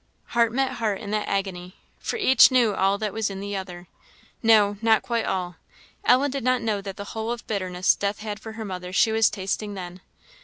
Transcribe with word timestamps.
Heart 0.29 0.51
met 0.51 0.71
heart 0.77 0.99
in 0.99 1.11
that 1.11 1.27
agony, 1.27 1.75
for 1.99 2.15
each 2.17 2.49
knew 2.49 2.73
all 2.73 2.97
that 2.97 3.13
was 3.13 3.29
in 3.29 3.39
the 3.39 3.55
other. 3.55 3.87
No 4.41 4.77
not 4.81 5.03
quite 5.03 5.25
all. 5.25 5.57
Ellen 6.05 6.31
did 6.31 6.43
not 6.43 6.63
know 6.63 6.81
that 6.81 6.97
the 6.97 7.03
whole 7.13 7.31
of 7.31 7.45
bitterness 7.45 7.93
death 7.93 8.17
had 8.21 8.39
for 8.39 8.53
her 8.53 8.65
mother 8.65 8.91
she 8.91 9.11
was 9.11 9.29
tasting 9.29 9.75
then. 9.75 10.01